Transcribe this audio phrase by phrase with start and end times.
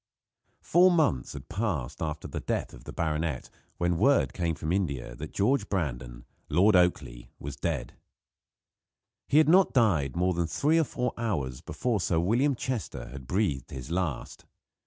[0.63, 5.13] Four months had passed after the death of the baronet, when word came from India
[5.13, 7.93] that George Brandon, Lord Oakleigh, was dead.
[9.27, 13.27] He had died not more than three or four hours before Sir William Chester had
[13.27, 14.45] breathed his last.